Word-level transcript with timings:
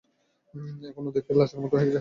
এখন 0.89 1.03
ও 1.07 1.11
দেখতে 1.11 1.31
লাশের 1.33 1.59
মতো 1.59 1.73
হয়ে 1.73 1.81
গেছে। 1.81 1.89